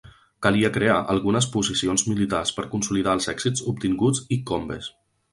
[0.43, 4.89] Calia crear algunes posicions militars per consolidar els èxits obtinguts i Combes.